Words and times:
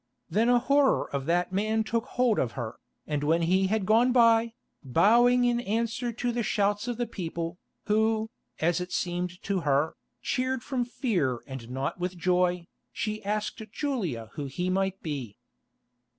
Then 0.31 0.49
a 0.49 0.57
horror 0.57 1.07
of 1.13 1.27
that 1.27 1.51
man 1.51 1.83
took 1.83 2.05
hold 2.07 2.39
of 2.39 2.53
her, 2.53 2.79
and 3.05 3.23
when 3.23 3.43
he 3.43 3.67
had 3.67 3.85
gone 3.85 4.11
by, 4.11 4.55
bowing 4.83 5.45
in 5.45 5.59
answer 5.59 6.11
to 6.11 6.31
the 6.31 6.41
shouts 6.41 6.87
of 6.87 6.97
the 6.97 7.05
people, 7.05 7.59
who, 7.85 8.31
as 8.59 8.81
it 8.81 8.91
seemed 8.91 9.39
to 9.43 9.59
her, 9.59 9.95
cheered 10.19 10.63
from 10.63 10.85
fear 10.85 11.43
and 11.45 11.69
not 11.69 11.99
with 11.99 12.17
joy, 12.17 12.65
she 12.91 13.23
asked 13.23 13.61
Julia 13.71 14.31
who 14.33 14.45
he 14.45 14.71
might 14.71 15.03
be. 15.03 15.37